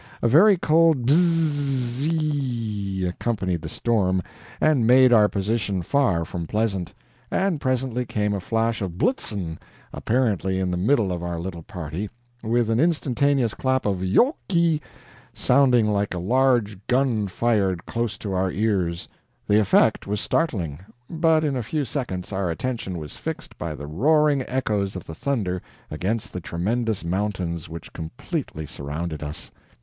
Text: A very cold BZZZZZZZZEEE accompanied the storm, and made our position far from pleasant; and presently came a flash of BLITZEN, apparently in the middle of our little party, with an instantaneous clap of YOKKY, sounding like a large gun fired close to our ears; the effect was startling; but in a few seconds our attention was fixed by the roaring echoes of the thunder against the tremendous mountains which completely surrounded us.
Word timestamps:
A 0.23 0.27
very 0.27 0.57
cold 0.57 1.05
BZZZZZZZZEEE 1.05 3.05
accompanied 3.07 3.61
the 3.61 3.69
storm, 3.69 4.23
and 4.59 4.87
made 4.87 5.13
our 5.13 5.29
position 5.29 5.83
far 5.83 6.25
from 6.25 6.47
pleasant; 6.47 6.95
and 7.29 7.61
presently 7.61 8.03
came 8.03 8.33
a 8.33 8.39
flash 8.39 8.81
of 8.81 8.97
BLITZEN, 8.97 9.59
apparently 9.93 10.59
in 10.59 10.71
the 10.71 10.75
middle 10.75 11.11
of 11.11 11.21
our 11.21 11.39
little 11.39 11.61
party, 11.61 12.09
with 12.41 12.71
an 12.71 12.79
instantaneous 12.79 13.53
clap 13.53 13.85
of 13.85 14.03
YOKKY, 14.03 14.81
sounding 15.35 15.87
like 15.87 16.15
a 16.15 16.17
large 16.17 16.79
gun 16.87 17.27
fired 17.27 17.85
close 17.85 18.17
to 18.17 18.33
our 18.33 18.49
ears; 18.49 19.07
the 19.47 19.59
effect 19.59 20.07
was 20.07 20.19
startling; 20.19 20.79
but 21.11 21.43
in 21.43 21.55
a 21.55 21.61
few 21.61 21.85
seconds 21.85 22.33
our 22.33 22.49
attention 22.49 22.97
was 22.97 23.17
fixed 23.17 23.55
by 23.59 23.75
the 23.75 23.85
roaring 23.85 24.43
echoes 24.49 24.95
of 24.95 25.05
the 25.05 25.13
thunder 25.13 25.61
against 25.91 26.33
the 26.33 26.41
tremendous 26.41 27.05
mountains 27.05 27.69
which 27.69 27.93
completely 27.93 28.65
surrounded 28.65 29.21
us. 29.21 29.51